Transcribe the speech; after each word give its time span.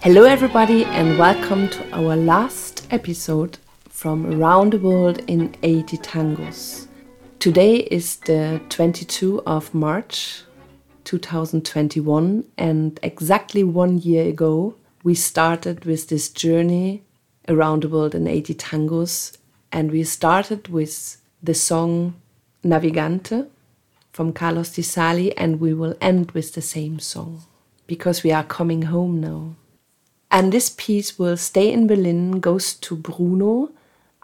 Hello, 0.00 0.22
everybody, 0.22 0.84
and 0.84 1.18
welcome 1.18 1.68
to 1.70 1.84
our 1.92 2.14
last 2.14 2.86
episode 2.92 3.58
from 3.90 4.32
Around 4.32 4.74
the 4.74 4.78
World 4.78 5.18
in 5.26 5.56
80 5.64 5.96
Tangos. 5.98 6.86
Today 7.40 7.78
is 7.78 8.18
the 8.18 8.60
22 8.68 9.42
of 9.44 9.74
March 9.74 10.44
2021, 11.02 12.44
and 12.56 13.00
exactly 13.02 13.64
one 13.64 13.98
year 13.98 14.28
ago, 14.28 14.76
we 15.02 15.16
started 15.16 15.84
with 15.84 16.08
this 16.08 16.28
journey 16.28 17.02
around 17.48 17.82
the 17.82 17.88
world 17.88 18.14
in 18.14 18.28
80 18.28 18.54
tangos, 18.54 19.36
and 19.72 19.90
we 19.90 20.04
started 20.04 20.68
with 20.68 21.20
the 21.42 21.54
song 21.54 22.14
Navegante 22.64 23.48
from 24.12 24.32
Carlos 24.32 24.70
Di 24.70 24.82
Sarli, 24.82 25.34
and 25.36 25.58
we 25.58 25.74
will 25.74 25.96
end 26.00 26.30
with 26.30 26.54
the 26.54 26.62
same 26.62 27.00
song 27.00 27.42
because 27.88 28.22
we 28.22 28.30
are 28.30 28.44
coming 28.44 28.82
home 28.82 29.20
now. 29.20 29.56
And 30.30 30.52
this 30.52 30.68
piece 30.70 31.18
will 31.18 31.36
stay 31.36 31.72
in 31.72 31.86
Berlin, 31.86 32.40
goes 32.40 32.74
to 32.74 32.96
Bruno, 32.96 33.70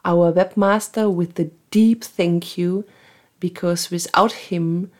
our 0.04 0.32
webmaster, 0.32 1.12
with 1.12 1.38
a 1.41 1.50
deep 1.70 2.05
thank 2.05 2.58
you, 2.58 2.84
because 3.41 3.91
without 3.91 4.32
him, 4.32 4.91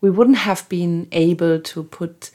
we 0.00 0.10
wouldn't 0.10 0.38
have 0.38 0.68
been 0.68 1.06
able 1.12 1.60
to 1.60 1.84
put 1.84 2.30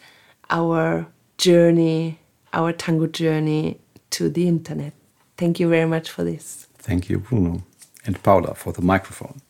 our 0.49 1.07
journey, 1.37 2.19
our 2.53 2.71
tango 2.71 3.07
journey, 3.07 3.79
to 4.11 4.29
the 4.29 4.47
internet. 4.47 4.93
Thank 5.35 5.59
you 5.59 5.67
very 5.67 5.85
much 5.85 6.09
for 6.09 6.23
this. 6.23 6.67
Thank 6.77 7.09
you, 7.09 7.19
Bruno, 7.19 7.63
and 8.05 8.21
Paula 8.23 8.55
for 8.55 8.71
the 8.71 8.81
microphone. 8.81 9.41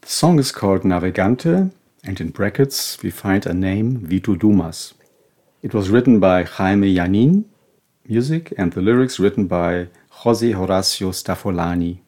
The 0.00 0.08
song 0.08 0.38
is 0.38 0.50
called 0.50 0.82
Navegante, 0.82 1.70
and 2.04 2.20
in 2.20 2.30
brackets 2.30 3.02
we 3.02 3.10
find 3.10 3.44
a 3.44 3.52
name, 3.52 3.98
Vito 3.98 4.34
Dumas. 4.34 4.94
It 5.60 5.74
was 5.74 5.90
written 5.90 6.20
by 6.20 6.44
Jaime 6.44 6.94
Janin, 6.94 7.44
music, 8.10 8.52
and 8.58 8.72
the 8.72 8.82
lyrics 8.82 9.20
written 9.20 9.46
by 9.46 9.86
Jose 10.22 10.52
Horacio 10.52 11.12
Staffolani. 11.12 12.00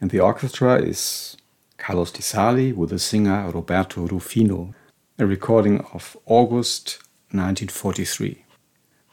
And 0.00 0.10
the 0.10 0.20
orchestra 0.20 0.80
is 0.80 1.36
Carlos 1.76 2.12
Di 2.12 2.20
Sarli 2.20 2.72
with 2.72 2.90
the 2.90 2.98
singer 2.98 3.50
Roberto 3.50 4.06
Rufino, 4.06 4.72
a 5.18 5.26
recording 5.26 5.80
of 5.92 6.16
August 6.24 6.98
1943. 7.32 8.44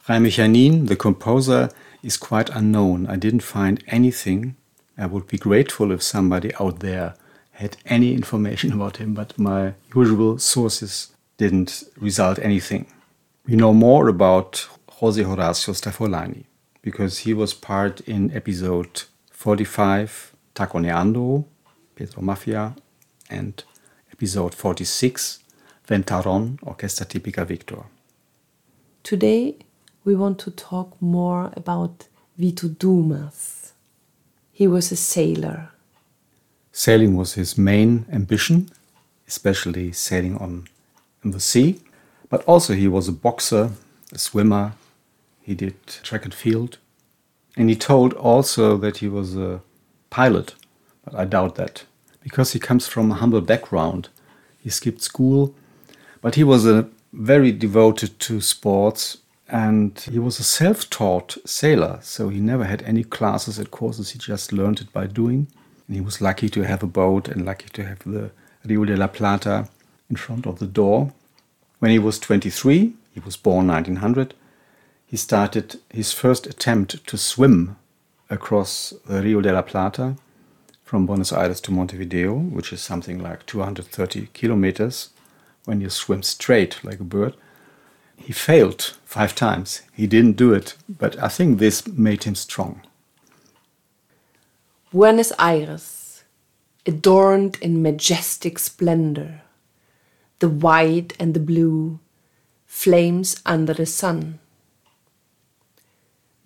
Jaime 0.03 0.29
Janin, 0.29 0.85
the 0.85 0.95
composer, 0.95 1.69
is 2.03 2.17
quite 2.17 2.49
unknown. 2.51 3.07
I 3.07 3.15
didn't 3.15 3.41
find 3.41 3.83
anything. 3.87 4.55
I 4.97 5.07
would 5.07 5.27
be 5.27 5.39
grateful 5.39 5.91
if 5.91 6.03
somebody 6.03 6.53
out 6.59 6.79
there 6.81 7.15
had 7.51 7.77
any 7.87 8.13
information 8.13 8.71
about 8.77 8.97
him, 8.97 9.15
but 9.15 9.37
my 9.39 9.73
usual 9.95 10.37
sources 10.37 11.11
didn't 11.37 11.83
result 11.97 12.37
anything. 12.39 12.85
We 13.47 13.55
know 13.55 13.73
more 13.73 14.07
about 14.07 14.67
Jose 14.99 15.21
Horacio 15.23 15.75
Staffolani 15.75 16.45
because 16.81 17.19
he 17.19 17.31
was 17.31 17.53
part 17.53 18.01
in 18.07 18.35
episode 18.35 19.03
45, 19.29 20.35
Taconeando, 20.55 21.45
Pedro 21.93 22.23
Maffia, 22.23 22.75
and 23.29 23.63
episode 24.11 24.55
46, 24.55 25.43
Ventarron, 25.87 26.57
Orchestra 26.63 27.05
Tipica 27.05 27.45
Victor. 27.45 27.83
Today, 29.03 29.57
we 30.03 30.15
want 30.15 30.39
to 30.39 30.49
talk 30.49 30.99
more 30.99 31.53
about 31.55 32.07
Vito 32.35 32.67
Dumas. 32.67 33.73
He 34.51 34.65
was 34.65 34.91
a 34.91 34.95
sailor. 34.95 35.69
Sailing 36.71 37.15
was 37.15 37.35
his 37.35 37.55
main 37.55 38.07
ambition, 38.11 38.71
especially 39.27 39.91
sailing 39.91 40.37
on 40.37 40.67
in 41.23 41.29
the 41.29 41.39
sea. 41.39 41.81
But 42.31 42.43
also, 42.45 42.73
he 42.73 42.87
was 42.87 43.07
a 43.07 43.11
boxer, 43.11 43.69
a 44.11 44.17
swimmer, 44.17 44.73
he 45.47 45.55
did 45.55 45.75
track 45.87 46.25
and 46.25 46.33
field. 46.33 46.77
And 47.55 47.69
he 47.69 47.75
told 47.75 48.13
also 48.13 48.77
that 48.77 48.97
he 48.97 49.07
was 49.07 49.37
a 49.37 49.61
pilot, 50.09 50.53
but 51.05 51.15
I 51.15 51.23
doubt 51.23 51.55
that 51.55 51.85
because 52.21 52.51
he 52.51 52.59
comes 52.59 52.85
from 52.85 53.09
a 53.09 53.15
humble 53.15 53.39
background. 53.39 54.09
He 54.59 54.69
skipped 54.69 55.01
school, 55.01 55.55
but 56.21 56.35
he 56.35 56.43
was 56.43 56.65
a 56.67 56.89
very 57.13 57.53
devoted 57.53 58.19
to 58.19 58.41
sports 58.41 59.19
and 59.47 59.97
he 60.11 60.19
was 60.19 60.37
a 60.37 60.43
self 60.43 60.89
taught 60.89 61.37
sailor, 61.45 61.99
so 62.01 62.27
he 62.27 62.41
never 62.41 62.65
had 62.65 62.81
any 62.83 63.05
classes 63.05 63.57
at 63.57 63.71
courses, 63.71 64.09
he 64.09 64.19
just 64.19 64.51
learned 64.51 64.81
it 64.81 64.91
by 64.91 65.07
doing. 65.07 65.47
And 65.87 65.95
he 65.95 66.01
was 66.01 66.19
lucky 66.19 66.49
to 66.49 66.63
have 66.63 66.83
a 66.83 66.87
boat 66.87 67.29
and 67.29 67.45
lucky 67.45 67.69
to 67.69 67.85
have 67.85 67.99
the 67.99 68.31
Rio 68.65 68.83
de 68.83 68.97
la 68.97 69.07
Plata 69.07 69.69
in 70.09 70.17
front 70.17 70.45
of 70.45 70.59
the 70.59 70.67
door. 70.67 71.13
When 71.79 71.91
he 71.91 71.99
was 71.99 72.19
23, 72.19 72.93
he 73.13 73.19
was 73.21 73.37
born 73.37 73.67
1900, 73.67 74.33
he 75.07 75.15
started 75.15 75.79
his 75.89 76.11
first 76.11 76.45
attempt 76.45 77.07
to 77.07 77.17
swim 77.17 77.77
across 78.29 78.93
the 79.05 79.21
Rio 79.21 79.39
de 79.39 79.53
la 79.53 79.61
Plata 79.61 80.17
from 80.83 81.05
Buenos 81.05 81.31
Aires 81.31 81.61
to 81.61 81.71
Montevideo, 81.71 82.33
which 82.33 82.73
is 82.73 82.81
something 82.81 83.17
like 83.17 83.45
230 83.45 84.27
kilometers 84.33 85.09
when 85.63 85.79
you 85.79 85.89
swim 85.89 86.23
straight 86.23 86.83
like 86.83 86.99
a 86.99 87.05
bird. 87.05 87.35
He 88.17 88.33
failed 88.33 88.97
five 89.05 89.33
times. 89.33 89.81
He 89.93 90.07
didn't 90.07 90.35
do 90.35 90.53
it, 90.53 90.75
but 90.89 91.17
I 91.23 91.29
think 91.29 91.57
this 91.57 91.87
made 91.87 92.25
him 92.25 92.35
strong. 92.35 92.81
Buenos 94.91 95.31
Aires, 95.39 96.23
adorned 96.85 97.57
in 97.61 97.81
majestic 97.81 98.59
splendor, 98.59 99.41
the 100.39 100.49
white 100.49 101.13
and 101.17 101.33
the 101.33 101.39
blue, 101.39 101.99
flames 102.65 103.41
under 103.45 103.73
the 103.73 103.85
sun. 103.85 104.39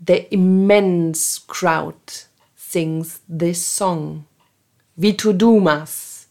The 0.03 0.33
immense 0.33 1.37
crowd 1.37 1.95
sings 2.55 3.19
this 3.29 3.63
song. 3.63 4.25
Vito 4.97 5.31
Dumas, 5.31 6.25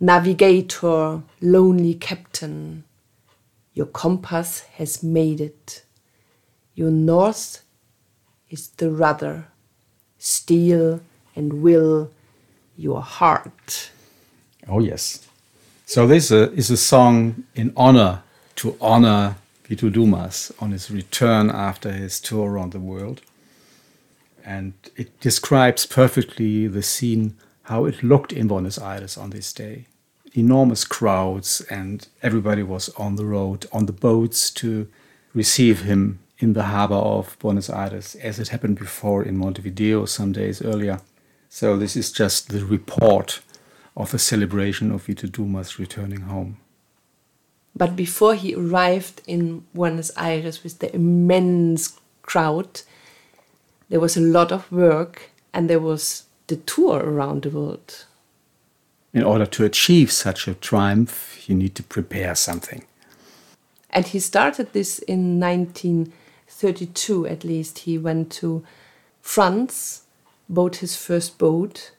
navigator, 0.00 1.22
lonely 1.42 1.94
captain, 1.94 2.84
your 3.74 3.86
compass 3.86 4.60
has 4.78 5.02
made 5.02 5.38
it. 5.40 5.84
Your 6.74 6.90
north 6.90 7.62
is 8.48 8.68
the 8.68 8.90
rudder, 8.90 9.48
steel 10.18 11.00
and 11.36 11.62
will 11.62 12.10
your 12.76 13.02
heart. 13.02 13.90
Oh, 14.66 14.80
yes. 14.80 15.26
So, 15.84 16.06
this 16.06 16.32
uh, 16.32 16.50
is 16.54 16.70
a 16.70 16.76
song 16.76 17.44
in 17.54 17.72
honor 17.76 18.22
to 18.56 18.76
honor 18.80 19.36
Vito 19.68 19.90
Dumas 19.90 20.50
on 20.60 20.70
his 20.70 20.90
return 20.90 21.50
after 21.50 21.92
his 21.92 22.20
tour 22.20 22.50
around 22.50 22.72
the 22.72 22.80
world. 22.80 23.20
And 24.42 24.72
it 24.96 25.20
describes 25.20 25.84
perfectly 25.84 26.66
the 26.66 26.82
scene, 26.82 27.36
how 27.64 27.84
it 27.84 28.02
looked 28.02 28.32
in 28.32 28.48
Buenos 28.48 28.78
Aires 28.78 29.18
on 29.18 29.28
this 29.28 29.52
day. 29.52 29.84
Enormous 30.32 30.86
crowds, 30.86 31.60
and 31.68 32.08
everybody 32.22 32.62
was 32.62 32.88
on 32.90 33.16
the 33.16 33.26
road, 33.26 33.66
on 33.70 33.84
the 33.84 33.92
boats 33.92 34.50
to 34.52 34.88
receive 35.34 35.82
him 35.82 36.20
in 36.38 36.54
the 36.54 36.64
harbor 36.64 36.94
of 36.94 37.38
Buenos 37.38 37.68
Aires, 37.68 38.14
as 38.22 38.38
it 38.38 38.48
happened 38.48 38.78
before 38.78 39.22
in 39.22 39.36
Montevideo 39.36 40.06
some 40.06 40.32
days 40.32 40.62
earlier. 40.62 41.00
So, 41.50 41.76
this 41.76 41.94
is 41.94 42.10
just 42.10 42.48
the 42.48 42.64
report 42.64 43.40
of 43.94 44.12
the 44.12 44.18
celebration 44.18 44.90
of 44.92 45.02
Vito 45.02 45.26
Dumas 45.26 45.78
returning 45.78 46.22
home. 46.22 46.56
But 47.78 47.94
before 47.94 48.34
he 48.34 48.56
arrived 48.56 49.22
in 49.26 49.64
Buenos 49.72 50.10
Aires 50.16 50.64
with 50.64 50.80
the 50.80 50.92
immense 50.92 51.98
crowd, 52.22 52.82
there 53.88 54.00
was 54.00 54.16
a 54.16 54.20
lot 54.20 54.50
of 54.50 54.70
work 54.72 55.30
and 55.54 55.70
there 55.70 55.78
was 55.78 56.24
the 56.48 56.56
tour 56.56 56.98
around 56.98 57.42
the 57.42 57.50
world. 57.50 58.04
In 59.14 59.22
order 59.22 59.46
to 59.46 59.64
achieve 59.64 60.10
such 60.10 60.48
a 60.48 60.54
triumph, 60.54 61.48
you 61.48 61.54
need 61.54 61.76
to 61.76 61.82
prepare 61.84 62.34
something. 62.34 62.84
And 63.90 64.06
he 64.06 64.18
started 64.18 64.72
this 64.72 64.98
in 64.98 65.40
1932 65.40 67.26
at 67.26 67.44
least. 67.44 67.78
He 67.80 67.96
went 67.96 68.30
to 68.32 68.64
France, 69.22 70.02
bought 70.48 70.76
his 70.76 70.96
first 70.96 71.38
boat, 71.38 71.92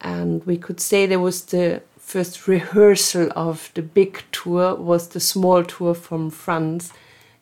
and 0.00 0.44
we 0.46 0.56
could 0.56 0.80
say 0.80 1.06
there 1.06 1.18
was 1.18 1.44
the 1.46 1.82
first 2.08 2.48
rehearsal 2.48 3.30
of 3.36 3.70
the 3.74 3.82
big 3.82 4.22
tour 4.32 4.74
was 4.74 5.08
the 5.08 5.20
small 5.20 5.62
tour 5.62 5.92
from 5.92 6.30
France 6.30 6.90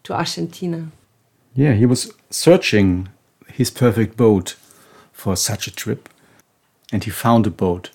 to 0.03 0.13
Argentina. 0.13 0.89
Yeah, 1.55 1.75
he 1.75 1.87
was 1.87 2.13
searching 2.31 3.09
his 3.47 3.71
perfect 3.71 4.17
boat 4.17 4.57
for 5.13 5.37
such 5.37 5.69
a 5.69 5.75
trip, 5.75 6.09
and 6.93 7.05
he 7.05 7.13
found 7.13 7.47
a 7.47 7.51
boat 7.51 7.91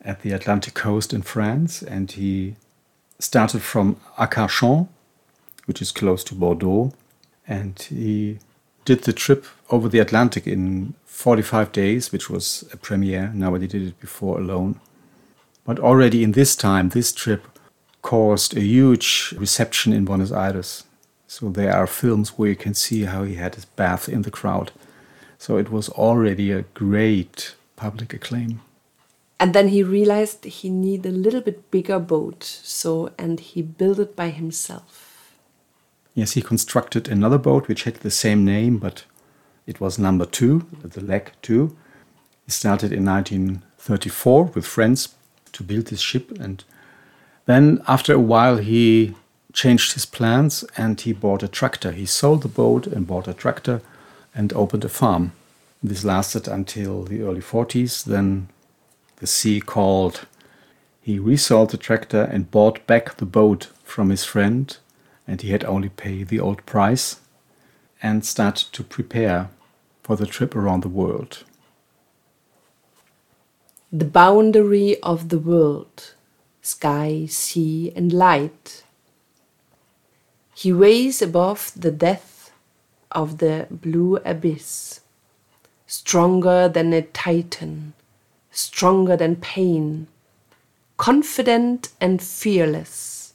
at 0.00 0.22
the 0.22 0.32
Atlantic 0.32 0.72
coast 0.72 1.12
in 1.12 1.20
France, 1.20 1.82
and 1.82 2.10
he 2.10 2.56
started 3.18 3.60
from 3.60 3.96
Arcachon, 4.16 4.88
which 5.66 5.82
is 5.82 5.92
close 5.92 6.24
to 6.24 6.34
Bordeaux, 6.34 6.94
and 7.46 7.78
he 7.90 8.38
did 8.86 9.04
the 9.04 9.12
trip 9.12 9.44
over 9.68 9.86
the 9.86 9.98
Atlantic 9.98 10.46
in 10.46 10.94
45 11.04 11.72
days, 11.72 12.10
which 12.10 12.30
was 12.30 12.64
a 12.72 12.78
premiere. 12.78 13.30
Nobody 13.34 13.66
did 13.66 13.82
it 13.82 14.00
before 14.00 14.38
alone. 14.38 14.80
But 15.66 15.80
already 15.80 16.22
in 16.22 16.32
this 16.32 16.54
time, 16.54 16.90
this 16.90 17.12
trip 17.12 17.42
caused 18.00 18.56
a 18.56 18.60
huge 18.60 19.34
reception 19.36 19.92
in 19.92 20.04
Buenos 20.04 20.30
Aires. 20.30 20.84
So 21.26 21.50
there 21.50 21.74
are 21.74 21.88
films 21.88 22.38
where 22.38 22.50
you 22.50 22.56
can 22.56 22.72
see 22.74 23.02
how 23.02 23.24
he 23.24 23.34
had 23.34 23.56
his 23.56 23.64
bath 23.64 24.08
in 24.08 24.22
the 24.22 24.30
crowd. 24.30 24.70
So 25.38 25.58
it 25.58 25.70
was 25.72 25.88
already 25.88 26.52
a 26.52 26.62
great 26.74 27.56
public 27.74 28.14
acclaim. 28.14 28.60
And 29.40 29.52
then 29.52 29.68
he 29.68 29.82
realized 29.82 30.44
he 30.44 30.70
needed 30.70 31.12
a 31.12 31.16
little 31.16 31.40
bit 31.40 31.68
bigger 31.72 31.98
boat. 31.98 32.44
So 32.44 33.10
and 33.18 33.40
he 33.40 33.60
built 33.60 33.98
it 33.98 34.14
by 34.14 34.30
himself. 34.30 35.34
Yes, 36.14 36.32
he 36.32 36.42
constructed 36.42 37.08
another 37.08 37.38
boat 37.38 37.66
which 37.66 37.82
had 37.82 37.96
the 37.96 38.10
same 38.10 38.44
name, 38.44 38.78
but 38.78 39.04
it 39.66 39.80
was 39.80 39.98
number 39.98 40.24
two, 40.24 40.64
the 40.80 41.00
Lehg 41.00 41.32
2. 41.42 41.76
He 42.46 42.52
started 42.52 42.92
in 42.92 43.04
1934 43.04 44.44
with 44.54 44.64
friends 44.64 45.15
to 45.56 45.62
build 45.62 45.86
this 45.86 46.00
ship, 46.00 46.30
and 46.40 46.64
then 47.46 47.82
after 47.86 48.14
a 48.14 48.20
while 48.32 48.56
he 48.58 49.14
changed 49.56 49.94
his 49.94 50.04
plans 50.04 50.64
and 50.76 51.00
he 51.00 51.12
bought 51.12 51.42
a 51.42 51.48
tractor. 51.48 51.90
He 51.90 52.06
sold 52.06 52.42
the 52.42 52.48
boat 52.48 52.86
and 52.86 53.06
bought 53.06 53.26
a 53.26 53.32
tractor 53.32 53.80
and 54.34 54.52
opened 54.52 54.84
a 54.84 54.88
farm. 54.88 55.32
This 55.82 56.04
lasted 56.04 56.46
until 56.46 57.04
the 57.04 57.22
early 57.22 57.40
40s. 57.40 58.04
Then 58.04 58.48
the 59.16 59.26
sea 59.26 59.60
called. 59.60 60.26
He 61.00 61.18
resold 61.18 61.70
the 61.70 61.78
tractor 61.78 62.22
and 62.24 62.50
bought 62.50 62.86
back 62.86 63.16
the 63.16 63.24
boat 63.24 63.70
from 63.82 64.10
his 64.10 64.24
friend, 64.24 64.76
and 65.26 65.40
he 65.40 65.50
had 65.50 65.64
only 65.64 65.88
paid 65.88 66.28
the 66.28 66.40
old 66.40 66.66
price 66.66 67.20
and 68.02 68.26
started 68.26 68.72
to 68.72 68.84
prepare 68.84 69.48
for 70.02 70.16
the 70.16 70.26
trip 70.26 70.54
around 70.54 70.82
the 70.82 70.88
world. 70.88 71.44
The 73.92 74.04
boundary 74.04 75.00
of 75.02 75.28
the 75.28 75.38
world, 75.38 76.14
sky, 76.60 77.26
sea, 77.26 77.92
and 77.94 78.12
light 78.12 78.84
he 80.56 80.72
weighs 80.72 81.20
above 81.20 81.70
the 81.76 81.90
depth 81.90 82.50
of 83.12 83.36
the 83.38 83.66
blue 83.70 84.16
abyss, 84.24 85.00
stronger 85.86 86.66
than 86.66 86.94
a 86.94 87.02
titan, 87.02 87.92
stronger 88.50 89.18
than 89.18 89.36
pain, 89.36 90.06
confident 90.96 91.90
and 92.00 92.22
fearless. 92.22 93.34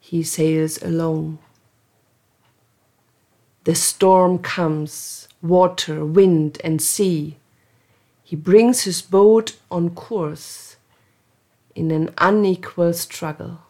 He 0.00 0.22
sails 0.22 0.80
alone. 0.80 1.38
The 3.64 3.74
storm 3.74 4.38
comes, 4.38 5.28
water, 5.42 6.02
wind, 6.02 6.62
and 6.64 6.80
sea. 6.80 7.36
He 8.28 8.36
brings 8.36 8.82
his 8.82 9.00
boat 9.00 9.56
on 9.70 9.94
course 9.94 10.76
in 11.74 11.90
an 11.90 12.10
unequal 12.18 12.92
struggle. 12.92 13.60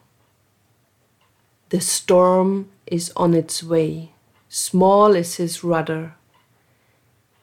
The 1.69 1.81
storm 1.81 2.69
is 2.85 3.13
on 3.15 3.35
its 3.35 3.63
way. 3.63 4.15
Small 4.49 5.15
is 5.15 5.37
his 5.37 5.63
rudder. 5.63 6.17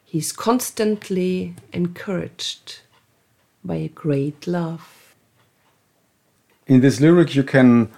He's 0.04 0.30
constantly 0.30 1.54
encouraged 1.72 2.80
by 3.64 3.76
a 3.76 3.88
great 3.88 4.46
love. 4.46 5.14
In 6.66 6.82
this 6.82 7.00
lyric, 7.00 7.34
you 7.34 7.44
can 7.44 7.90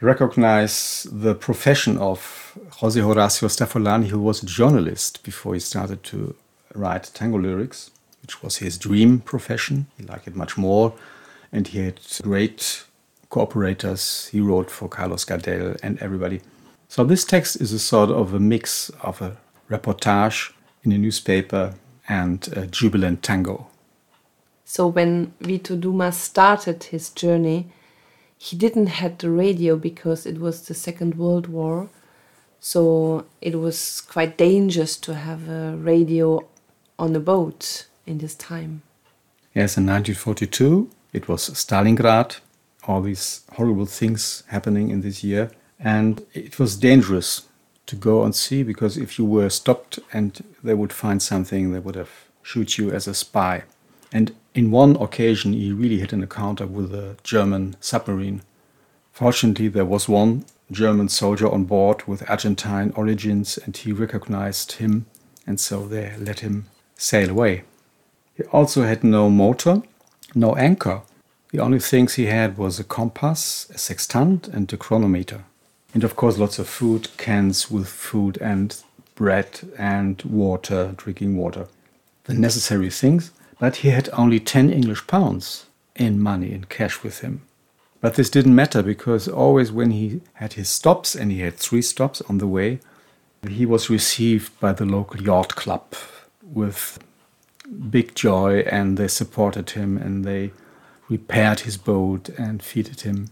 recognize 0.00 1.06
the 1.12 1.34
profession 1.34 1.98
of 1.98 2.56
Jose 2.80 2.98
Horacio 2.98 3.50
Staffolani, 3.50 4.06
who 4.06 4.18
was 4.18 4.42
a 4.42 4.46
journalist 4.46 5.22
before 5.24 5.52
he 5.52 5.60
started 5.60 6.02
to 6.04 6.34
write 6.74 7.10
tango 7.12 7.38
lyrics, 7.38 7.90
which 8.26 8.42
was 8.42 8.56
his 8.56 8.76
dream 8.76 9.20
profession. 9.20 9.86
He 9.96 10.02
liked 10.02 10.26
it 10.26 10.34
much 10.34 10.58
more, 10.58 10.94
and 11.52 11.68
he 11.68 11.78
had 11.78 12.00
great 12.22 12.84
cooperators. 13.30 14.28
He 14.30 14.40
wrote 14.40 14.68
for 14.68 14.88
Carlos 14.88 15.24
Gardel 15.24 15.78
and 15.80 15.96
everybody. 16.00 16.40
So 16.88 17.04
this 17.04 17.24
text 17.24 17.60
is 17.60 17.72
a 17.72 17.78
sort 17.78 18.10
of 18.10 18.34
a 18.34 18.40
mix 18.40 18.90
of 19.00 19.22
a 19.22 19.36
reportage 19.70 20.52
in 20.82 20.90
a 20.90 20.98
newspaper 20.98 21.74
and 22.08 22.48
a 22.56 22.66
jubilant 22.66 23.22
tango. 23.22 23.68
So 24.64 24.88
when 24.88 25.32
Vito 25.40 25.76
Dumas 25.76 26.16
started 26.16 26.82
his 26.84 27.10
journey, 27.10 27.68
he 28.36 28.56
didn't 28.56 28.88
had 28.88 29.20
the 29.20 29.30
radio 29.30 29.76
because 29.76 30.26
it 30.26 30.40
was 30.40 30.66
the 30.66 30.74
Second 30.74 31.14
World 31.14 31.46
War. 31.46 31.88
So 32.58 33.24
it 33.40 33.54
was 33.54 34.00
quite 34.00 34.36
dangerous 34.36 34.96
to 34.96 35.14
have 35.14 35.48
a 35.48 35.76
radio 35.76 36.44
on 36.98 37.14
a 37.14 37.20
boat 37.20 37.86
in 38.06 38.18
this 38.18 38.34
time. 38.34 38.82
Yes, 39.54 39.76
in 39.76 39.86
1942 39.86 40.90
it 41.12 41.28
was 41.28 41.48
Stalingrad 41.50 42.36
all 42.86 43.02
these 43.02 43.42
horrible 43.52 43.86
things 43.86 44.42
happening 44.48 44.90
in 44.90 45.00
this 45.00 45.22
year. 45.24 45.50
And 45.78 46.24
it 46.32 46.58
was 46.58 46.76
dangerous 46.76 47.42
to 47.86 47.96
go 47.96 48.22
on 48.22 48.32
sea 48.32 48.62
because 48.62 48.96
if 48.96 49.18
you 49.18 49.24
were 49.24 49.50
stopped 49.50 49.98
and 50.12 50.42
they 50.62 50.74
would 50.74 50.92
find 50.92 51.22
something, 51.22 51.72
they 51.72 51.78
would 51.78 51.94
have 51.94 52.10
shoot 52.42 52.78
you 52.78 52.90
as 52.90 53.06
a 53.06 53.14
spy. 53.14 53.64
And 54.12 54.34
in 54.54 54.70
one 54.70 54.96
occasion, 54.96 55.52
he 55.52 55.72
really 55.72 56.00
had 56.00 56.12
an 56.12 56.22
encounter 56.22 56.66
with 56.66 56.94
a 56.94 57.16
German 57.22 57.76
submarine. 57.80 58.42
Fortunately, 59.12 59.68
there 59.68 59.84
was 59.84 60.08
one 60.08 60.44
German 60.70 61.08
soldier 61.08 61.50
on 61.50 61.64
board 61.64 62.06
with 62.06 62.28
Argentine 62.28 62.92
origins, 62.96 63.58
and 63.58 63.76
he 63.76 63.92
recognized 63.92 64.72
him, 64.72 65.06
and 65.46 65.60
so 65.60 65.86
they 65.86 66.14
let 66.18 66.40
him 66.40 66.66
sail 66.96 67.30
away. 67.30 67.64
He 68.36 68.44
also 68.44 68.82
had 68.82 69.02
no 69.02 69.30
motor, 69.30 69.82
no 70.34 70.54
anchor, 70.56 71.02
the 71.52 71.60
only 71.60 71.78
things 71.78 72.14
he 72.14 72.26
had 72.26 72.58
was 72.58 72.78
a 72.78 72.84
compass, 72.84 73.66
a 73.70 73.78
sextant, 73.78 74.48
and 74.48 74.70
a 74.72 74.76
chronometer. 74.76 75.44
And 75.94 76.04
of 76.04 76.16
course, 76.16 76.38
lots 76.38 76.58
of 76.58 76.68
food, 76.68 77.08
cans 77.16 77.70
with 77.70 77.88
food 77.88 78.36
and 78.42 78.76
bread 79.14 79.60
and 79.78 80.20
water, 80.22 80.92
drinking 80.96 81.36
water. 81.36 81.68
The 82.24 82.34
necessary 82.34 82.90
things. 82.90 83.30
But 83.58 83.76
he 83.76 83.88
had 83.88 84.10
only 84.12 84.38
10 84.38 84.70
English 84.70 85.06
pounds 85.06 85.66
in 85.94 86.20
money, 86.20 86.52
in 86.52 86.64
cash 86.64 87.02
with 87.02 87.20
him. 87.20 87.40
But 88.02 88.16
this 88.16 88.28
didn't 88.28 88.54
matter 88.54 88.82
because 88.82 89.26
always 89.26 89.72
when 89.72 89.92
he 89.92 90.20
had 90.34 90.54
his 90.54 90.68
stops, 90.68 91.14
and 91.14 91.32
he 91.32 91.40
had 91.40 91.54
three 91.54 91.80
stops 91.80 92.20
on 92.28 92.36
the 92.36 92.46
way, 92.46 92.80
he 93.48 93.64
was 93.64 93.88
received 93.88 94.58
by 94.60 94.72
the 94.74 94.84
local 94.84 95.22
yacht 95.22 95.54
club 95.54 95.94
with 96.42 96.98
big 97.90 98.14
joy 98.14 98.60
and 98.60 98.96
they 98.96 99.08
supported 99.08 99.70
him 99.70 99.96
and 99.96 100.24
they 100.24 100.52
repaired 101.08 101.60
his 101.60 101.76
boat 101.76 102.28
and 102.30 102.62
fitted 102.62 103.02
him. 103.02 103.30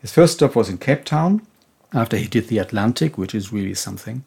His 0.00 0.12
first 0.12 0.34
stop 0.34 0.56
was 0.56 0.68
in 0.68 0.78
Cape 0.78 1.04
Town 1.04 1.46
after 1.92 2.16
he 2.16 2.26
did 2.26 2.48
the 2.48 2.58
Atlantic, 2.58 3.18
which 3.18 3.34
is 3.34 3.52
really 3.52 3.74
something. 3.74 4.24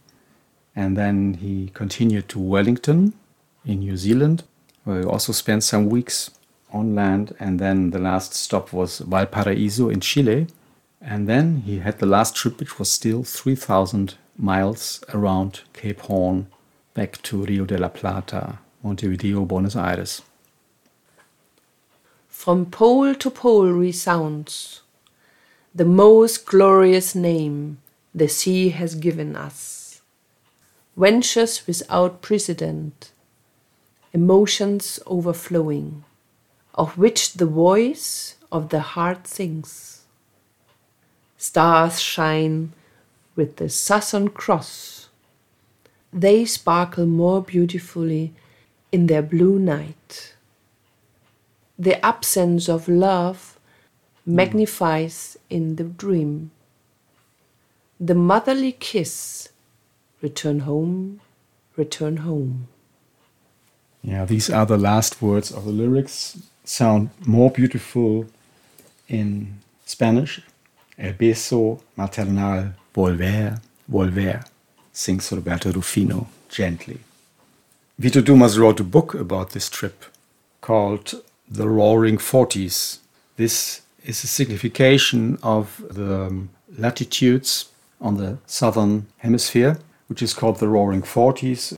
And 0.76 0.98
then 0.98 1.36
he 1.36 1.72
continued 1.74 2.30
to 2.30 2.40
Wellington 2.40 3.14
in 3.66 3.80
New 3.80 3.98
Zealand, 3.98 4.44
where 4.84 5.00
he 5.00 5.06
also 5.06 5.32
spent 5.34 5.64
some 5.64 5.90
weeks 5.90 6.32
on 6.72 6.96
land. 6.96 7.36
And 7.40 7.60
then 7.60 7.92
the 7.92 8.00
last 8.00 8.34
stop 8.34 8.74
was 8.74 9.00
Valparaiso 9.00 9.90
in 9.90 10.02
Chile. 10.02 10.48
And 11.02 11.28
then 11.28 11.58
he 11.66 11.80
had 11.80 12.00
the 12.00 12.06
last 12.06 12.36
trip, 12.36 12.60
which 12.60 12.78
was 12.78 12.92
still 12.92 13.24
3,000 13.24 14.16
miles 14.38 15.04
around 15.14 15.62
Cape 15.74 16.02
Horn 16.02 16.48
back 16.94 17.22
to 17.24 17.46
Rio 17.46 17.66
de 17.66 17.78
la 17.78 17.90
Plata, 17.90 18.60
Montevideo, 18.86 19.46
Buenos 19.46 19.76
Aires. 19.76 20.22
From 22.30 22.68
pole 22.68 23.16
to 23.16 23.32
pole 23.32 23.72
resounds 23.72 24.82
the 25.74 25.86
most 25.86 26.46
glorious 26.46 27.16
name 27.16 27.80
the 28.14 28.28
sea 28.28 28.70
has 28.70 28.94
given 28.94 29.36
us. 29.36 30.02
Ventures 30.96 31.66
without 31.66 32.22
precedent, 32.22 33.12
emotions 34.14 35.00
overflowing, 35.08 36.04
of 36.76 36.96
which 36.96 37.34
the 37.34 37.48
voice 37.48 38.36
of 38.52 38.70
the 38.70 38.82
heart 38.94 39.26
sings. 39.26 40.04
Stars 41.38 42.00
shine 42.00 42.72
with 43.36 43.56
the 43.56 43.68
Southern 43.68 44.30
Cross. 44.30 45.10
They 46.14 46.46
sparkle 46.46 47.08
more 47.08 47.42
beautifully 47.42 48.32
in 48.96 49.08
their 49.08 49.22
blue 49.22 49.60
night 49.60 50.36
the 51.78 51.96
absence 52.14 52.70
of 52.70 52.88
love 52.88 53.60
magnifies 54.26 55.38
in 55.50 55.76
the 55.76 55.84
dream. 55.84 56.52
The 58.00 58.16
motherly 58.16 58.72
kiss, 58.72 59.50
return 60.22 60.60
home, 60.62 61.20
return 61.76 62.18
home. 62.18 62.68
Yeah, 64.02 64.24
these 64.24 64.50
are 64.50 64.66
the 64.66 64.78
last 64.78 65.22
words 65.22 65.52
of 65.52 65.66
the 65.66 65.72
lyrics. 65.72 66.38
Sound 66.64 67.10
more 67.26 67.52
beautiful 67.52 68.26
in 69.10 69.60
Spanish. 69.86 70.42
El 70.98 71.14
beso 71.14 71.82
maternal, 71.98 72.74
volver, 72.96 73.60
volver, 73.92 74.48
sings 74.94 75.32
Roberto 75.34 75.72
Rufino 75.72 76.28
gently. 76.48 77.00
Vito 77.98 78.20
Dumas 78.20 78.60
wrote 78.60 78.82
a 78.82 78.84
book 78.84 79.14
about 79.14 79.52
this 79.52 79.70
trip 79.70 80.04
called 80.60 81.24
the 81.48 81.70
roaring 81.70 82.18
40s. 82.18 82.98
This 83.38 83.84
is 84.04 84.22
a 84.22 84.28
signification 84.28 85.38
of 85.42 85.82
the 85.90 86.26
um, 86.26 86.50
latitudes 86.78 87.70
on 88.02 88.18
the 88.18 88.38
southern 88.46 89.08
hemisphere, 89.20 89.80
which 90.08 90.22
is 90.22 90.34
called 90.34 90.60
the 90.60 90.68
Roaring 90.68 91.04
Forties 91.04 91.78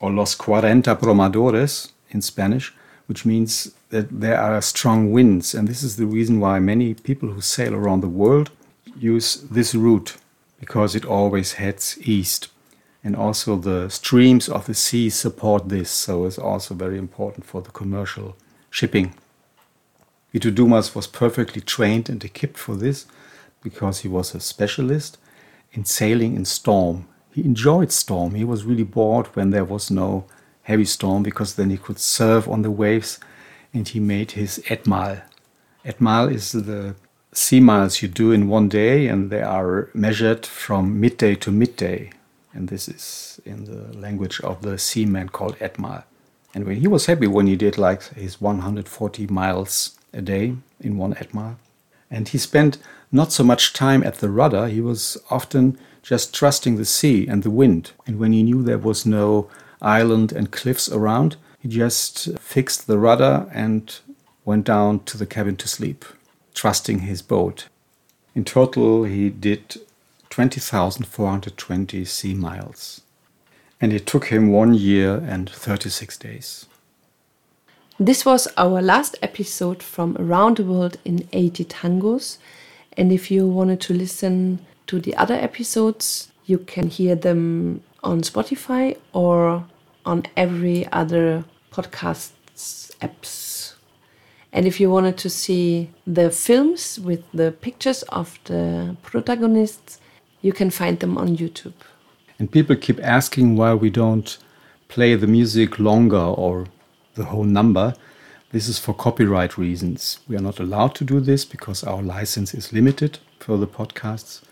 or 0.00 0.10
Los 0.10 0.34
Cuarenta 0.34 0.94
Bramadores 0.94 1.92
in 2.10 2.20
Spanish, 2.20 2.74
which 3.06 3.24
means 3.24 3.72
that 3.88 4.20
there 4.20 4.38
are 4.38 4.60
strong 4.60 5.12
winds. 5.12 5.54
And 5.54 5.66
this 5.66 5.82
is 5.82 5.96
the 5.96 6.04
reason 6.04 6.40
why 6.40 6.58
many 6.58 6.92
people 6.92 7.30
who 7.30 7.40
sail 7.40 7.74
around 7.74 8.02
the 8.02 8.08
world 8.08 8.50
use 8.98 9.36
this 9.36 9.74
route 9.74 10.18
because 10.60 10.94
it 10.94 11.06
always 11.06 11.54
heads 11.54 11.96
east. 12.02 12.48
And 13.04 13.14
also 13.14 13.56
the 13.56 13.90
streams 13.90 14.48
of 14.48 14.64
the 14.64 14.74
sea 14.74 15.10
support 15.10 15.68
this, 15.68 15.90
so 15.90 16.24
it's 16.24 16.38
also 16.38 16.74
very 16.74 16.98
important 16.98 17.44
for 17.44 17.60
the 17.60 17.70
commercial 17.70 18.34
shipping. 18.70 19.14
Vito 20.32 20.50
Dumas 20.50 20.94
was 20.94 21.06
perfectly 21.06 21.60
trained 21.60 22.08
and 22.08 22.24
equipped 22.24 22.58
for 22.58 22.74
this 22.74 23.06
because 23.62 24.00
he 24.00 24.08
was 24.08 24.34
a 24.34 24.40
specialist 24.40 25.18
in 25.72 25.84
sailing 25.84 26.34
in 26.34 26.44
storm. 26.44 27.06
He 27.30 27.44
enjoyed 27.44 27.92
storm. 27.92 28.34
He 28.34 28.44
was 28.44 28.64
really 28.64 28.84
bored 28.84 29.26
when 29.36 29.50
there 29.50 29.64
was 29.64 29.90
no 29.90 30.24
heavy 30.62 30.84
storm 30.86 31.22
because 31.22 31.54
then 31.54 31.70
he 31.70 31.76
could 31.76 31.98
surf 31.98 32.48
on 32.48 32.62
the 32.62 32.70
waves 32.70 33.20
and 33.72 33.86
he 33.86 34.00
made 34.00 34.32
his 34.32 34.58
Etmal. 34.66 35.22
Etmal 35.84 36.32
is 36.32 36.52
the 36.52 36.96
sea 37.32 37.60
miles 37.60 38.00
you 38.00 38.08
do 38.08 38.32
in 38.32 38.48
one 38.48 38.68
day 38.68 39.06
and 39.08 39.30
they 39.30 39.42
are 39.42 39.90
measured 39.92 40.46
from 40.46 41.00
midday 41.00 41.34
to 41.34 41.50
midday. 41.50 42.10
And 42.54 42.68
this 42.68 42.88
is 42.88 43.40
in 43.44 43.64
the 43.64 43.96
language 43.98 44.40
of 44.40 44.62
the 44.62 44.78
seaman 44.78 45.28
called 45.28 45.58
Etmal. 45.58 46.04
And 46.54 46.64
when 46.64 46.76
he 46.76 46.86
was 46.86 47.06
happy 47.06 47.26
when 47.26 47.48
he 47.48 47.56
did 47.56 47.76
like 47.76 48.02
his 48.14 48.40
140 48.40 49.26
miles 49.26 49.98
a 50.12 50.22
day 50.22 50.56
in 50.80 50.96
one 50.96 51.14
Etmal. 51.14 51.56
And 52.10 52.28
he 52.28 52.38
spent 52.38 52.78
not 53.10 53.32
so 53.32 53.42
much 53.42 53.72
time 53.72 54.04
at 54.04 54.16
the 54.16 54.30
rudder, 54.30 54.68
he 54.68 54.80
was 54.80 55.16
often 55.30 55.78
just 56.02 56.34
trusting 56.34 56.76
the 56.76 56.84
sea 56.84 57.26
and 57.26 57.42
the 57.42 57.50
wind. 57.50 57.92
And 58.06 58.18
when 58.18 58.32
he 58.32 58.42
knew 58.42 58.62
there 58.62 58.78
was 58.78 59.04
no 59.04 59.50
island 59.82 60.32
and 60.32 60.52
cliffs 60.52 60.88
around, 60.88 61.36
he 61.58 61.68
just 61.68 62.38
fixed 62.38 62.86
the 62.86 62.98
rudder 62.98 63.48
and 63.52 63.98
went 64.44 64.64
down 64.64 65.00
to 65.04 65.18
the 65.18 65.26
cabin 65.26 65.56
to 65.56 65.68
sleep, 65.68 66.04
trusting 66.52 67.00
his 67.00 67.22
boat. 67.22 67.68
In 68.34 68.44
total, 68.44 69.04
he 69.04 69.30
did 69.30 69.80
20,420 70.34 72.04
sea 72.04 72.34
miles. 72.34 73.02
And 73.80 73.92
it 73.92 74.04
took 74.04 74.24
him 74.32 74.50
one 74.50 74.74
year 74.74 75.22
and 75.28 75.48
36 75.48 76.16
days. 76.18 76.66
This 78.00 78.26
was 78.26 78.48
our 78.56 78.82
last 78.82 79.14
episode 79.22 79.80
from 79.80 80.16
Around 80.18 80.56
the 80.56 80.64
World 80.64 80.96
in 81.04 81.28
80 81.32 81.66
Tangos. 81.66 82.38
And 82.96 83.12
if 83.12 83.30
you 83.30 83.46
wanted 83.46 83.80
to 83.82 83.94
listen 83.94 84.58
to 84.88 84.98
the 84.98 85.14
other 85.14 85.34
episodes, 85.34 86.32
you 86.46 86.58
can 86.58 86.88
hear 86.88 87.14
them 87.14 87.84
on 88.02 88.22
Spotify 88.22 88.98
or 89.12 89.64
on 90.04 90.24
every 90.36 90.88
other 90.90 91.44
podcast 91.70 92.32
apps. 93.00 93.74
And 94.52 94.66
if 94.66 94.80
you 94.80 94.90
wanted 94.90 95.16
to 95.18 95.30
see 95.30 95.90
the 96.08 96.32
films 96.32 96.98
with 96.98 97.22
the 97.32 97.52
pictures 97.52 98.02
of 98.08 98.36
the 98.46 98.96
protagonists, 99.04 100.00
you 100.44 100.52
can 100.52 100.70
find 100.70 101.00
them 101.00 101.16
on 101.16 101.38
YouTube. 101.38 101.72
And 102.38 102.52
people 102.52 102.76
keep 102.76 103.00
asking 103.02 103.56
why 103.56 103.72
we 103.72 103.88
don't 103.88 104.36
play 104.88 105.14
the 105.14 105.26
music 105.26 105.78
longer 105.78 106.18
or 106.18 106.66
the 107.14 107.24
whole 107.24 107.44
number. 107.44 107.94
This 108.52 108.68
is 108.68 108.78
for 108.78 108.92
copyright 108.92 109.56
reasons. 109.56 110.18
We 110.28 110.36
are 110.36 110.42
not 110.42 110.60
allowed 110.60 110.94
to 110.96 111.04
do 111.04 111.18
this 111.18 111.46
because 111.46 111.82
our 111.82 112.02
license 112.02 112.52
is 112.52 112.74
limited 112.74 113.20
for 113.40 113.56
the 113.56 113.66
podcasts. 113.66 114.42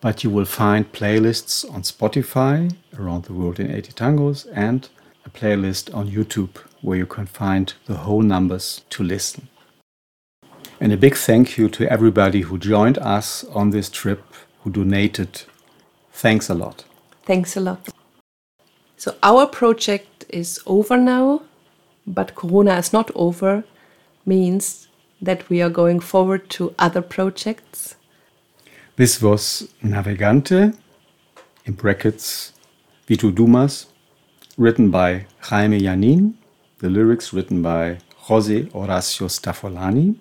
But 0.00 0.24
you 0.24 0.30
will 0.30 0.46
find 0.46 0.90
playlists 0.92 1.70
on 1.70 1.82
Spotify 1.82 2.74
around 2.98 3.24
the 3.24 3.34
world 3.34 3.60
in 3.60 3.70
80 3.70 3.92
tangos 3.92 4.46
and 4.54 4.88
a 5.26 5.30
playlist 5.30 5.94
on 5.94 6.10
YouTube 6.10 6.56
where 6.80 6.96
you 6.96 7.06
can 7.06 7.26
find 7.26 7.74
the 7.84 7.98
whole 7.98 8.22
numbers 8.22 8.80
to 8.90 9.04
listen. 9.04 9.48
And 10.80 10.90
a 10.92 10.96
big 10.96 11.16
thank 11.16 11.58
you 11.58 11.68
to 11.68 11.90
everybody 11.90 12.42
who 12.42 12.58
joined 12.58 12.96
us 12.98 13.44
on 13.44 13.70
this 13.70 13.90
trip, 13.90 14.22
who 14.64 14.70
donated. 14.70 15.42
Thanks 16.12 16.48
a 16.48 16.54
lot. 16.54 16.84
Thanks 17.24 17.56
a 17.56 17.60
lot. 17.60 17.88
So, 18.96 19.14
our 19.22 19.46
project 19.46 20.24
is 20.30 20.58
over 20.66 20.96
now, 20.96 21.42
but 22.06 22.34
Corona 22.34 22.78
is 22.78 22.92
not 22.92 23.10
over, 23.14 23.64
means 24.24 24.88
that 25.20 25.48
we 25.50 25.60
are 25.60 25.70
going 25.70 26.00
forward 26.00 26.48
to 26.50 26.74
other 26.78 27.02
projects. 27.02 27.96
This 28.96 29.20
was 29.20 29.68
Navegante, 29.82 30.76
in 31.66 31.74
brackets, 31.74 32.52
Vito 33.06 33.30
Dumas, 33.30 33.86
written 34.56 34.90
by 34.90 35.26
Jaime 35.40 35.80
Janin, 35.80 36.38
the 36.78 36.88
lyrics 36.88 37.32
written 37.32 37.60
by 37.60 37.98
Jose 38.16 38.62
Horacio 38.64 39.28
Staffolani, 39.28 40.16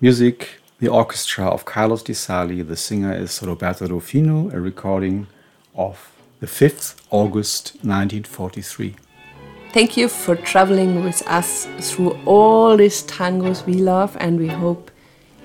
music, 0.00 0.61
the 0.82 0.88
orchestra 0.88 1.46
of 1.46 1.64
Carlos 1.64 2.02
Di 2.02 2.12
Sarli, 2.12 2.66
the 2.66 2.74
singer 2.74 3.12
is 3.12 3.40
Roberto 3.40 3.86
Rufino, 3.86 4.50
a 4.50 4.60
recording 4.60 5.28
of 5.76 6.10
the 6.40 6.46
5th 6.48 6.96
August 7.10 7.76
1943. 7.82 8.96
Thank 9.72 9.96
you 9.96 10.08
for 10.08 10.34
traveling 10.34 11.04
with 11.04 11.22
us 11.28 11.68
through 11.78 12.18
all 12.26 12.76
these 12.76 13.04
tangos 13.04 13.64
we 13.64 13.74
love, 13.74 14.16
and 14.18 14.40
we 14.40 14.48
hope 14.48 14.90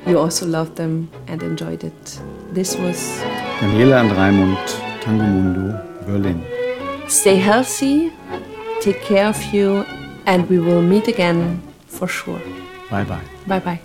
you 0.07 0.17
also 0.17 0.47
loved 0.47 0.75
them 0.75 1.07
and 1.27 1.43
enjoyed 1.43 1.83
it. 1.83 2.19
This 2.51 2.75
was 2.75 2.97
Daniela 3.59 4.01
and 4.01 4.09
Raimund, 4.17 5.01
Tango 5.01 5.23
Mundo, 5.23 5.85
Berlin. 6.07 6.43
Stay 7.07 7.35
healthy, 7.35 8.11
take 8.81 9.01
care 9.01 9.27
of 9.27 9.53
you, 9.53 9.85
and 10.25 10.49
we 10.49 10.57
will 10.57 10.81
meet 10.81 11.07
again 11.07 11.61
for 11.85 12.07
sure. 12.07 12.41
Bye 12.89 13.03
bye. 13.03 13.21
Bye 13.45 13.59
bye. 13.59 13.79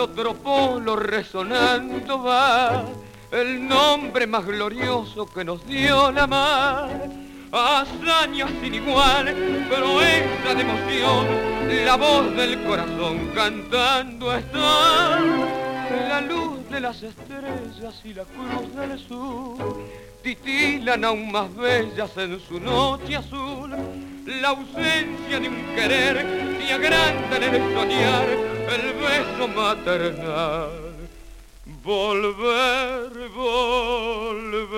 Otro 0.00 0.34
polo 0.34 0.96
resonando 0.96 2.22
va 2.22 2.84
el 3.30 3.68
nombre 3.68 4.26
más 4.26 4.46
glorioso 4.46 5.26
que 5.26 5.44
nos 5.44 5.66
dio 5.66 6.10
la 6.10 6.26
mar. 6.26 7.08
Hazañas 7.52 8.50
sin 8.62 8.74
igual, 8.74 9.34
proeza 9.68 10.54
de 10.54 10.62
emoción, 10.62 11.26
la 11.84 11.96
voz 11.96 12.34
del 12.34 12.62
corazón 12.62 13.30
cantando 13.34 14.34
está. 14.34 15.59
La 15.90 16.20
luz 16.20 16.68
de 16.70 16.80
las 16.80 17.02
estrellas 17.02 18.00
y 18.04 18.14
la 18.14 18.24
cruz 18.24 18.74
del 18.76 18.96
sur 18.98 19.56
titilan 20.22 21.04
aún 21.04 21.32
más 21.32 21.52
bellas 21.56 22.16
en 22.16 22.38
su 22.38 22.60
noche 22.60 23.16
azul. 23.16 23.74
La 24.26 24.50
ausencia 24.50 25.40
de 25.40 25.48
un 25.48 25.74
querer 25.74 26.24
y 26.64 26.70
agranda 26.70 27.36
en 27.36 27.42
el 27.42 27.74
soñar 27.74 28.28
el 28.28 28.92
beso 29.02 29.48
maternal. 29.48 30.70
Volver, 31.82 33.28
volver. 33.34 34.70